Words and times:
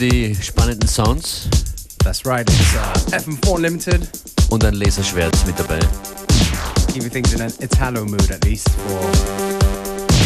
Die 0.00 0.34
spannenden 0.34 0.88
Sounds. 0.88 1.46
That's 2.02 2.24
right, 2.24 2.48
it's 2.48 2.74
uh, 2.74 3.16
FM4 3.18 3.54
Unlimited. 3.54 4.08
Und 4.48 4.64
ein 4.64 4.72
Laserschwert 4.72 5.36
mit 5.46 5.58
dabei. 5.58 5.78
Keeping 6.90 7.10
things 7.10 7.34
in 7.34 7.42
an 7.42 7.52
Italo 7.60 8.06
mood 8.06 8.30
at 8.30 8.42
least 8.46 8.70
for, 8.70 8.98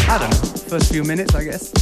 I 0.07 0.17
don't 0.17 0.29
know, 0.29 0.69
first 0.69 0.93
few 0.93 1.03
minutes, 1.03 1.35
I 1.35 1.43
guess. 1.43 1.73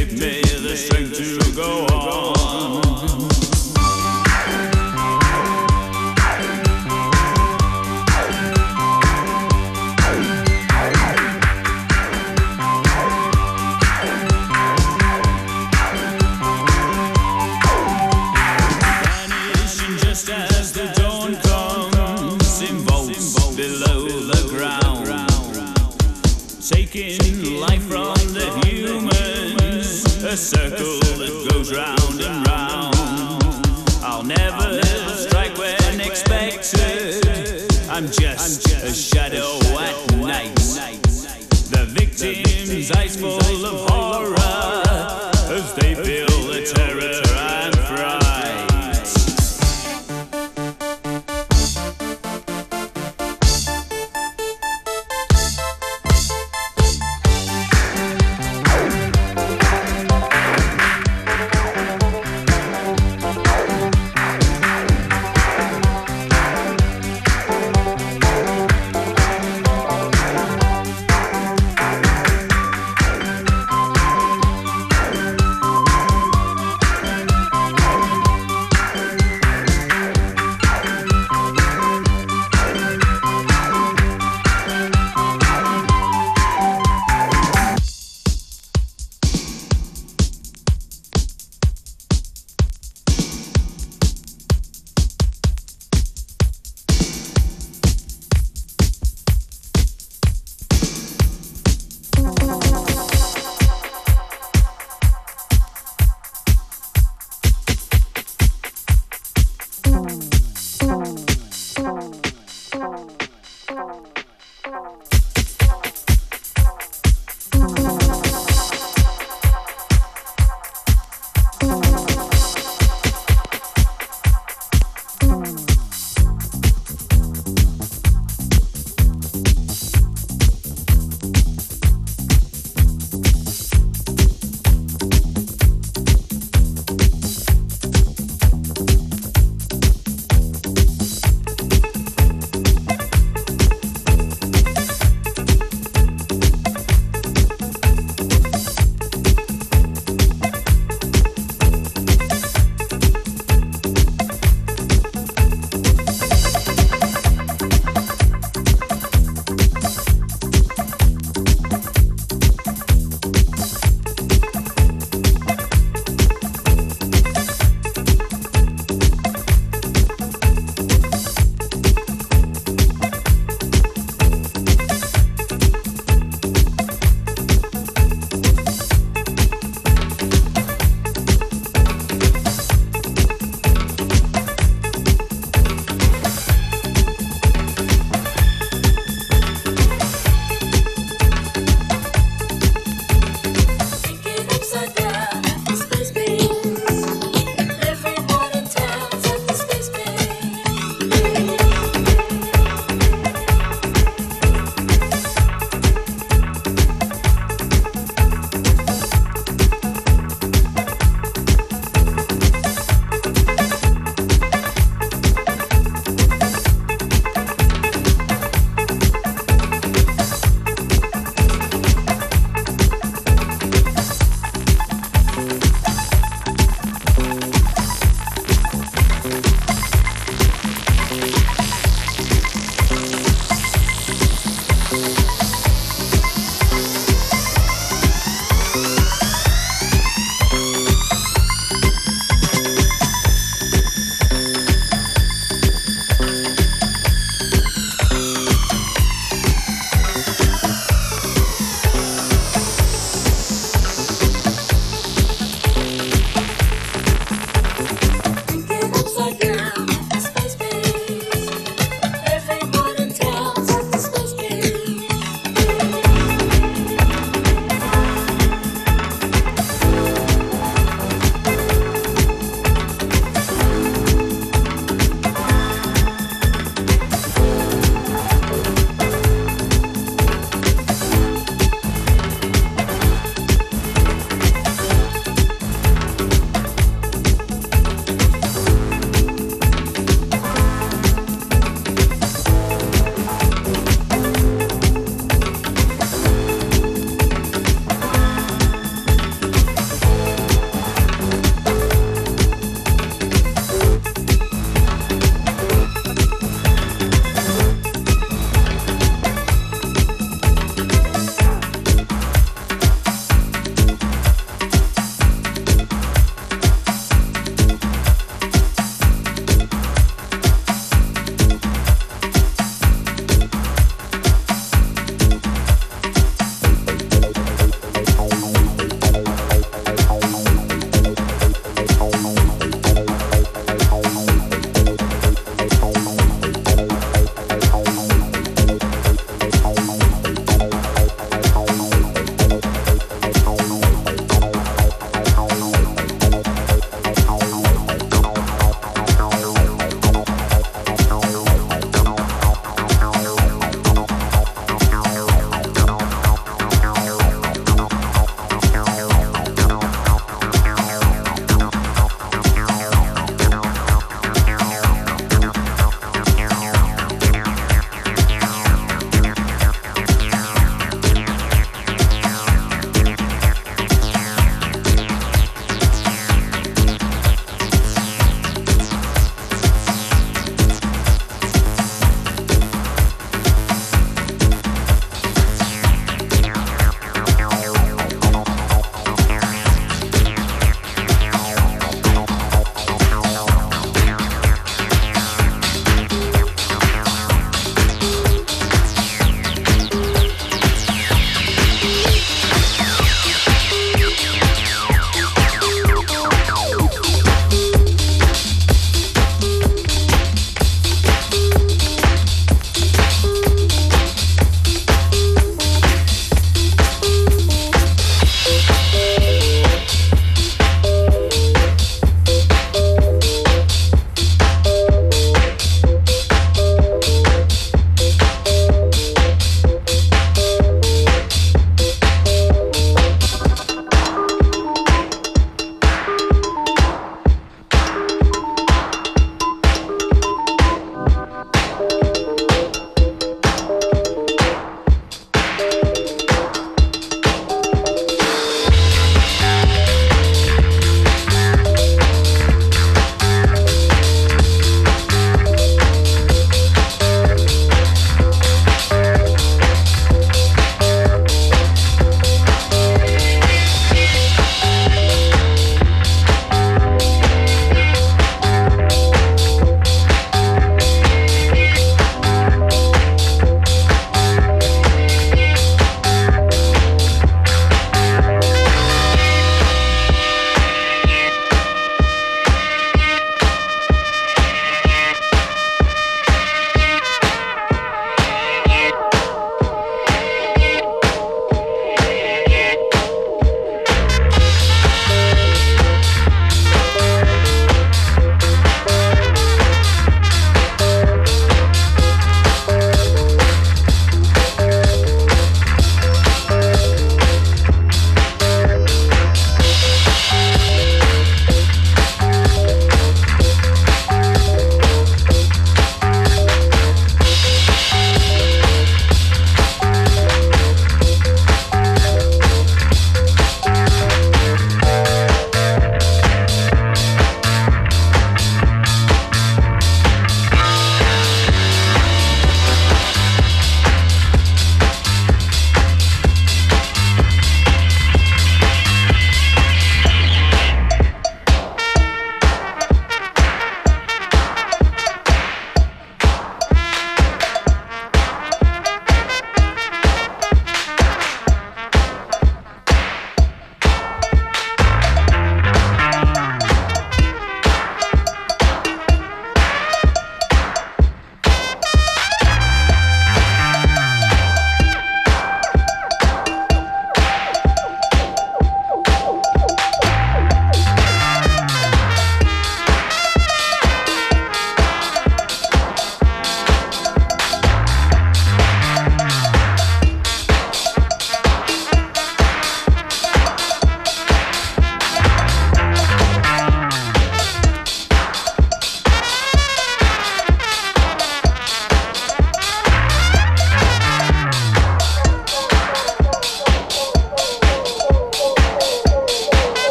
Give 0.00 0.12
me 0.12 0.40
the 0.40 0.76
strength 0.78 1.18
to 1.18 1.54
go 1.54 1.84
on. 1.94 2.39
just 38.12 38.66
a 38.82 38.92
shadow 38.92 39.58
at 39.78 40.16
night. 40.16 40.54
The 41.70 41.86
victim's 41.88 42.90
eyes 42.92 43.16
full 43.16 43.66
of 43.66 43.89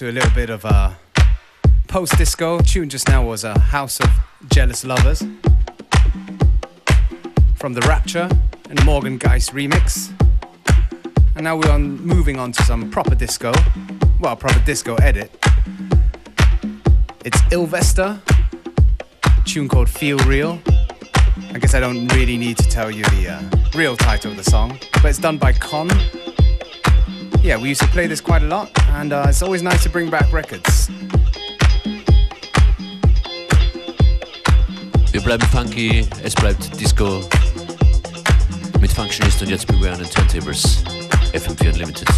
to 0.00 0.08
a 0.08 0.12
little 0.12 0.30
bit 0.30 0.48
of 0.48 0.64
a 0.64 0.98
post 1.86 2.16
disco. 2.16 2.58
Tune 2.60 2.88
just 2.88 3.06
now 3.08 3.22
was 3.22 3.44
a 3.44 3.58
House 3.58 4.00
of 4.00 4.08
Jealous 4.48 4.82
Lovers 4.82 5.22
from 7.56 7.74
the 7.74 7.82
Rapture 7.82 8.26
and 8.70 8.82
Morgan 8.86 9.18
Geist 9.18 9.52
remix. 9.52 10.10
And 11.36 11.44
now 11.44 11.54
we're 11.54 11.70
on, 11.70 12.00
moving 12.00 12.38
on 12.38 12.50
to 12.52 12.62
some 12.62 12.90
proper 12.90 13.14
disco. 13.14 13.52
Well, 14.18 14.36
proper 14.36 14.64
disco 14.64 14.94
edit. 14.94 15.36
It's 17.26 17.38
Sylvester, 17.50 18.18
tune 19.44 19.68
called 19.68 19.90
Feel 19.90 20.16
Real. 20.20 20.62
I 21.52 21.58
guess 21.58 21.74
I 21.74 21.80
don't 21.80 22.08
really 22.14 22.38
need 22.38 22.56
to 22.56 22.66
tell 22.70 22.90
you 22.90 23.04
the 23.04 23.32
uh, 23.32 23.76
real 23.76 23.98
title 23.98 24.30
of 24.30 24.38
the 24.38 24.50
song, 24.50 24.78
but 24.94 25.04
it's 25.04 25.18
done 25.18 25.36
by 25.36 25.52
Kon. 25.52 25.90
Yeah, 27.42 27.58
we 27.58 27.68
used 27.68 27.82
to 27.82 27.88
play 27.88 28.06
this 28.06 28.22
quite 28.22 28.42
a 28.42 28.46
lot, 28.46 28.70
and 28.94 29.12
uh, 29.12 29.26
it's 29.28 29.42
always 29.42 29.62
nice 29.62 29.82
to 29.82 29.88
bring 29.88 30.10
back 30.10 30.32
records. 30.32 30.88
Wir 35.12 35.20
bleiben 35.20 35.46
funky, 35.48 36.06
es 36.22 36.34
bleibt 36.34 36.80
Disco 36.80 37.22
mit 38.80 38.92
Functionist 38.92 39.42
und 39.42 39.50
jetzt 39.50 39.66
Beware 39.66 39.96
den 39.96 40.08
Turntables 40.08 40.84
FM4 41.32 41.72
Unlimited. 41.72 42.08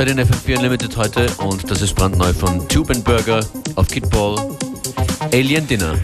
Halbzeit 0.00 0.18
in 0.18 0.26
FM4 0.26 0.56
Unlimited 0.56 0.96
heute 0.96 1.26
und 1.44 1.70
das 1.70 1.82
ist 1.82 1.94
brandneu 1.94 2.32
von 2.32 2.66
Tubenberger 2.68 3.44
auf 3.74 3.86
Kidball 3.88 4.56
Alien 5.30 5.66
Dinner. 5.66 5.94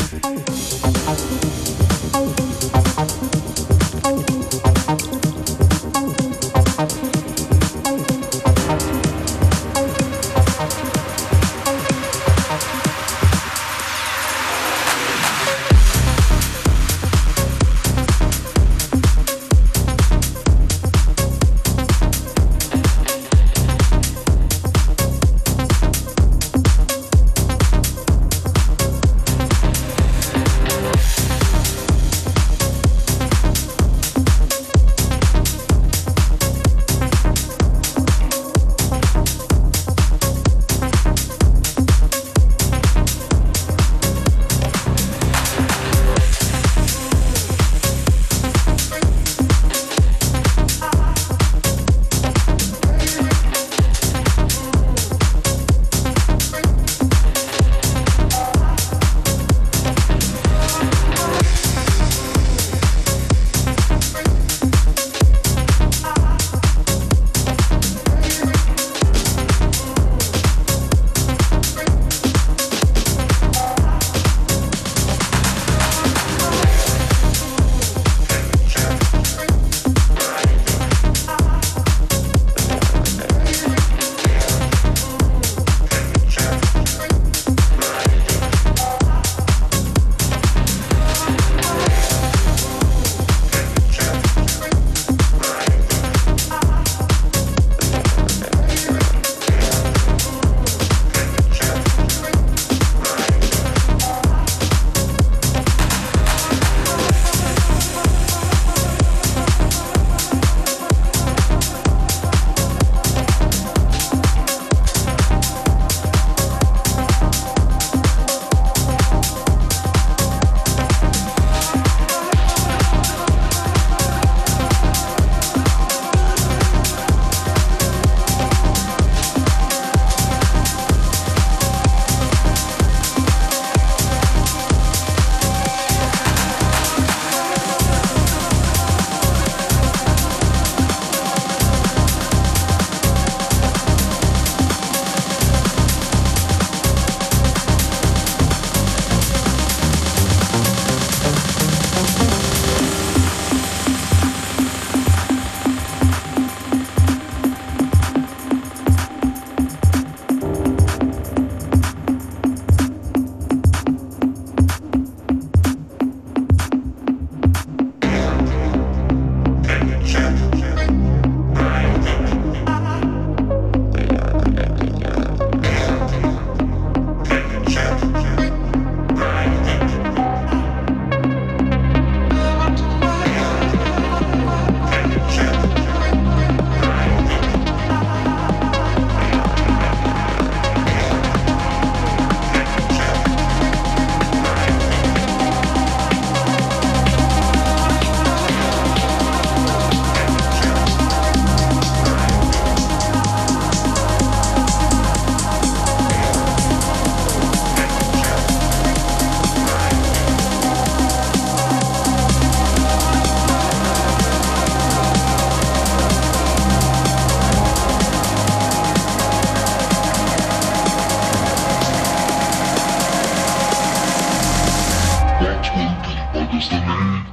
That's 225.38 225.68
when 225.68 225.94
people 226.02 226.40
understand. 226.40 227.26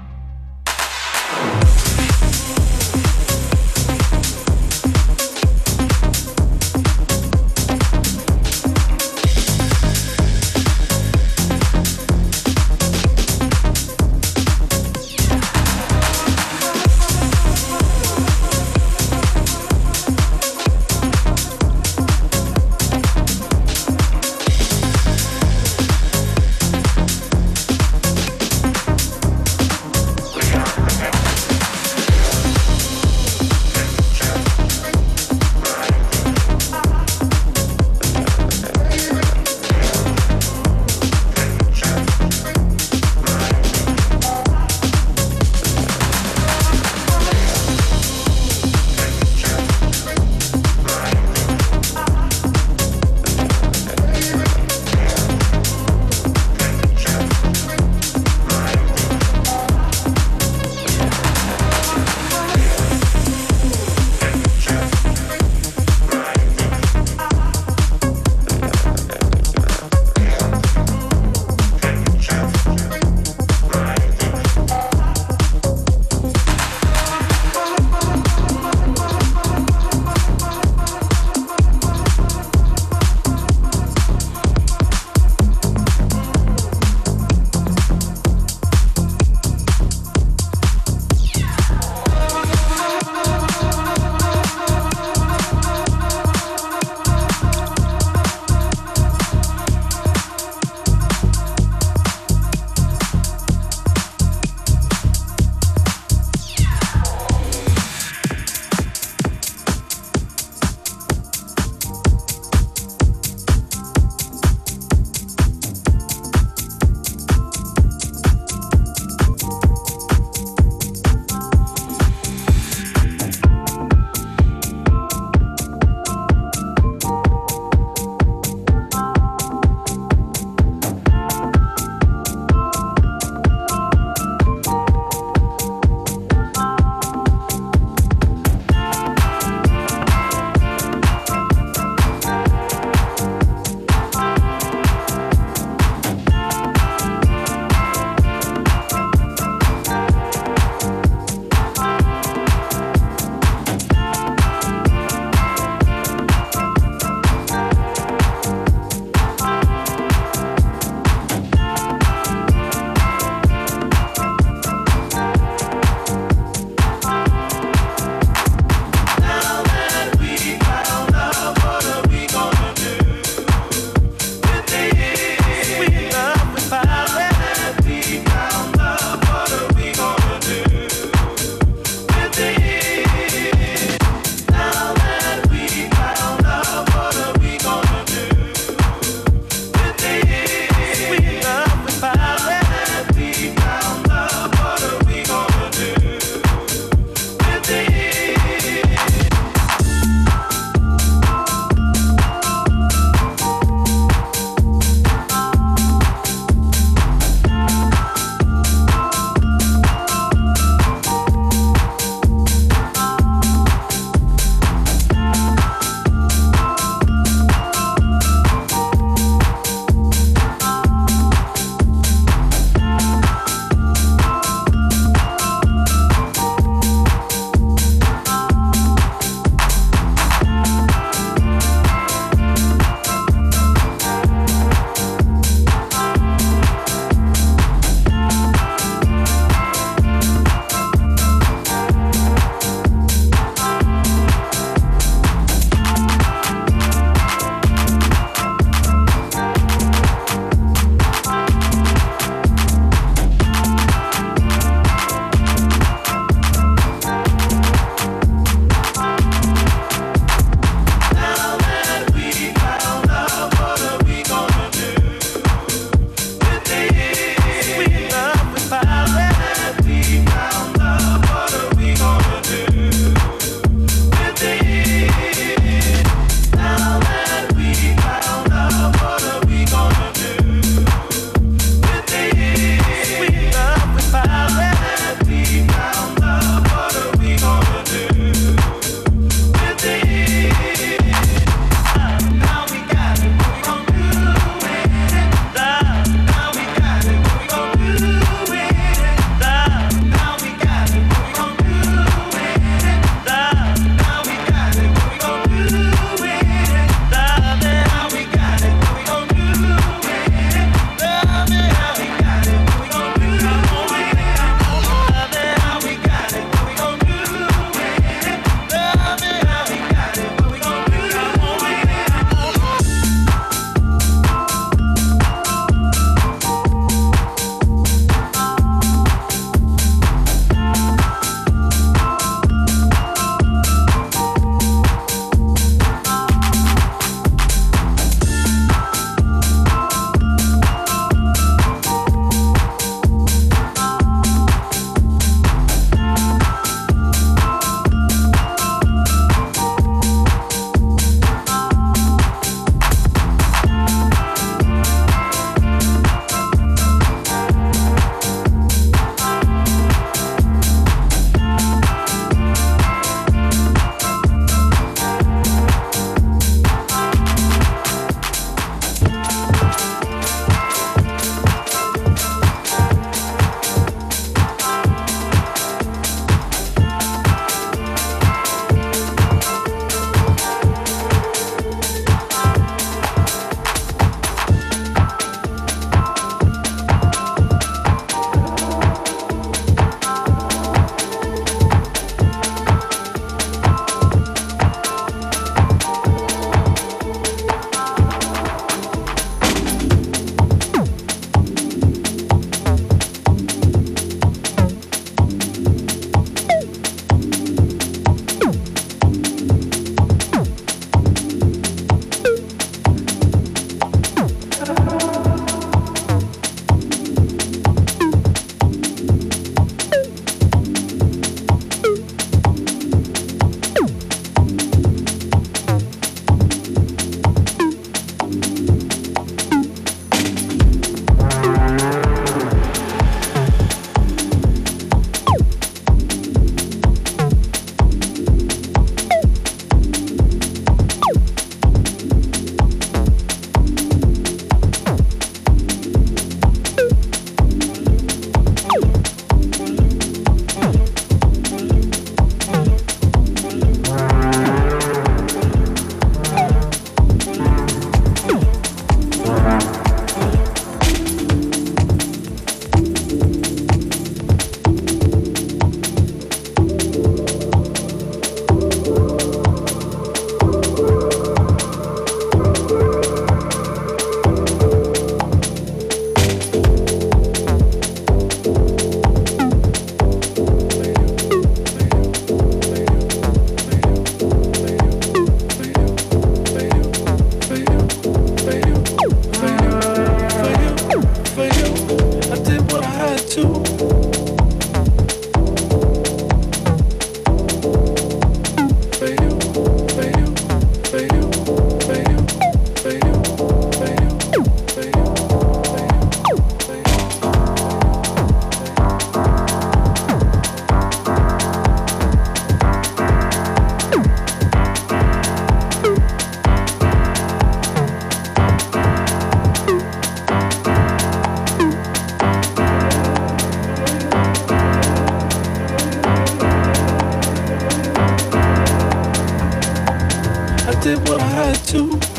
Stand 530.96 531.56
still 531.56 532.13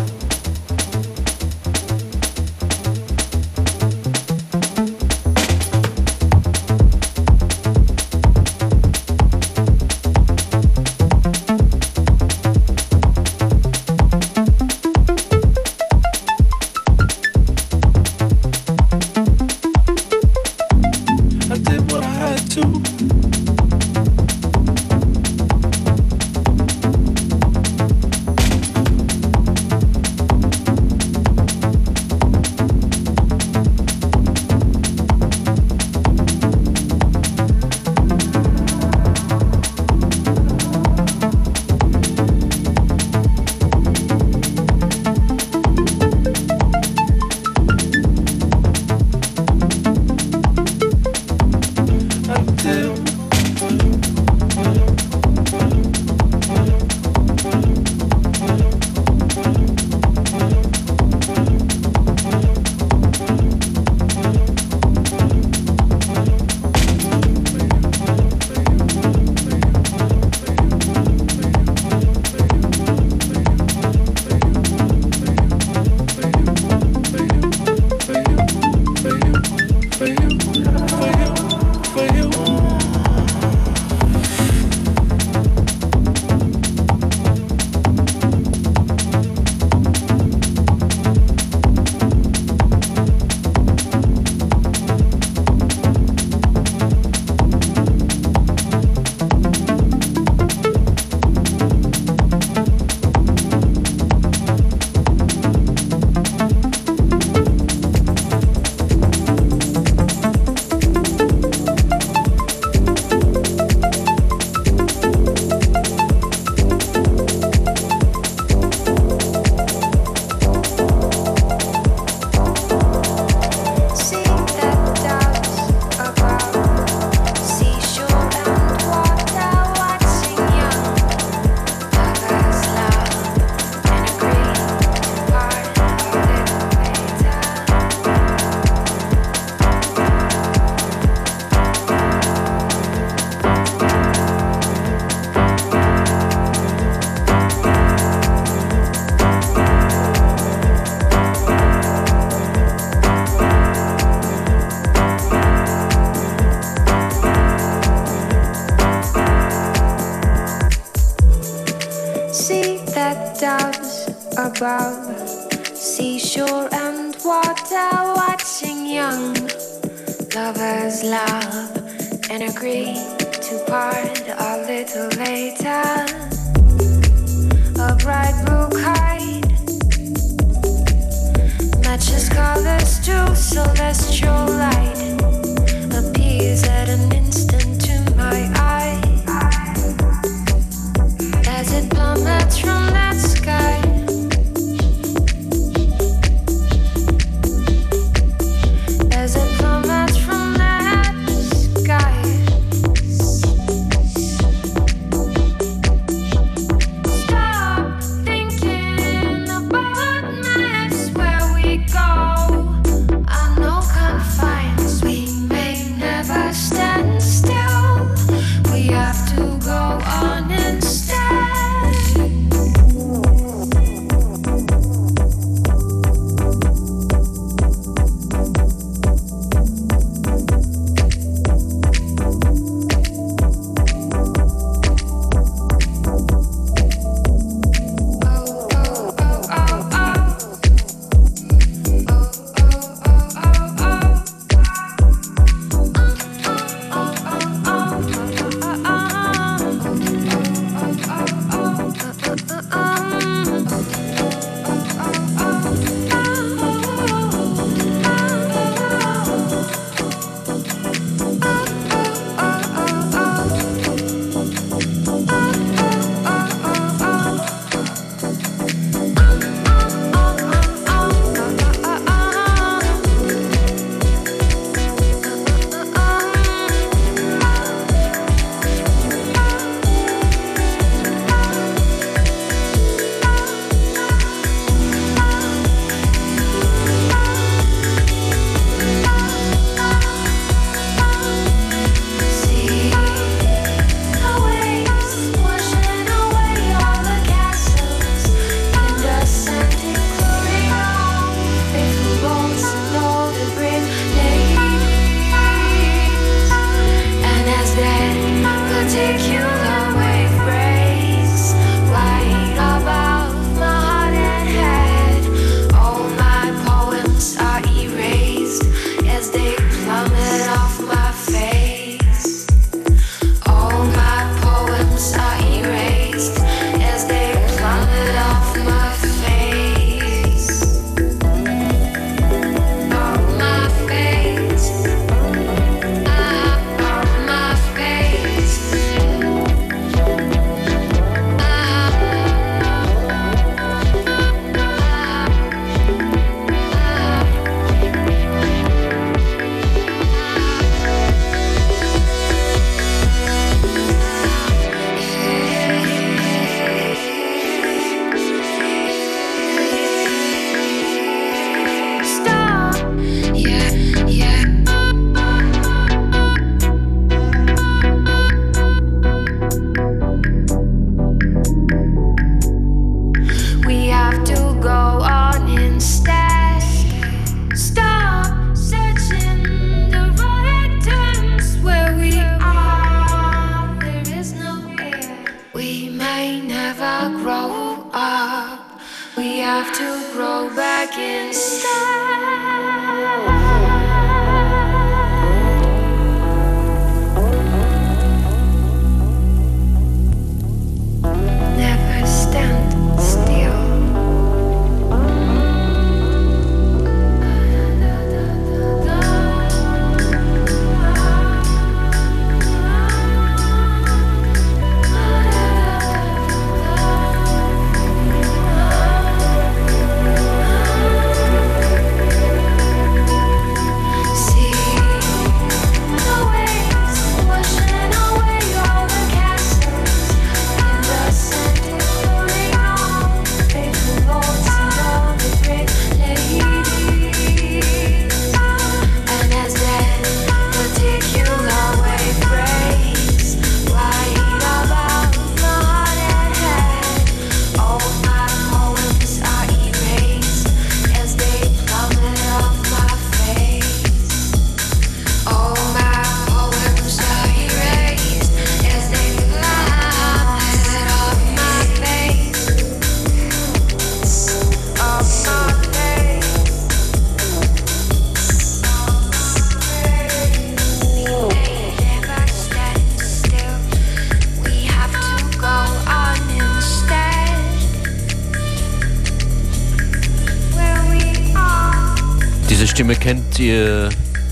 Stimme 482.85 483.01
kennt 483.01 483.39
ihr 483.39 483.89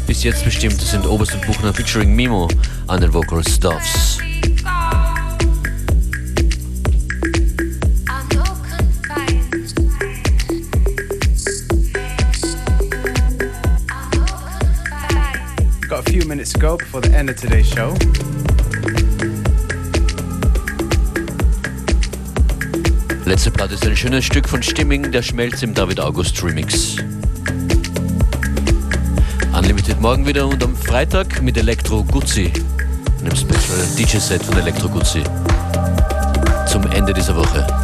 bis 0.06 0.24
jetzt 0.24 0.44
bestimmt. 0.44 0.74
Das 0.74 0.90
sind 0.90 1.06
Oberst 1.06 1.32
und 1.32 1.46
Buchner 1.46 1.72
featuring 1.72 2.14
Mimo 2.14 2.48
an 2.86 3.00
den 3.00 3.14
Vocal 3.14 3.42
Stuffs. 3.48 4.18
Got 15.88 16.00
a 16.00 16.10
few 16.10 16.26
minutes 16.26 16.52
to 16.52 16.58
go 16.58 16.76
before 16.76 17.00
the 17.00 17.10
end 17.16 17.30
of 17.30 17.36
today's 17.36 17.66
show. 17.66 17.94
Letzte 23.24 23.50
Platte 23.50 23.72
ist 23.72 23.86
ein 23.86 23.96
schönes 23.96 24.26
Stück 24.26 24.46
von 24.46 24.62
Stimming, 24.62 25.10
der 25.10 25.22
schmelzt 25.22 25.62
im 25.62 25.72
David 25.72 26.00
August 26.00 26.44
Remix. 26.44 26.98
Unlimited 29.62 30.00
morgen 30.00 30.26
wieder 30.26 30.48
und 30.48 30.60
am 30.64 30.74
Freitag 30.74 31.40
mit 31.40 31.56
Elektro 31.56 32.02
Guzzi, 32.02 32.52
einem 33.20 33.36
Special 33.36 33.86
DJ-Set 33.96 34.42
von 34.42 34.58
Elektro 34.58 34.88
Guzzi. 34.88 35.22
Zum 36.66 36.84
Ende 36.90 37.14
dieser 37.14 37.36
Woche. 37.36 37.81